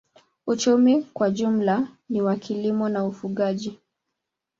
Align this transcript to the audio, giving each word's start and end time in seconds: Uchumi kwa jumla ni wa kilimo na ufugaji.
Uchumi 0.47 1.03
kwa 1.03 1.29
jumla 1.29 1.87
ni 2.09 2.21
wa 2.21 2.35
kilimo 2.35 2.89
na 2.89 3.05
ufugaji. 3.05 3.79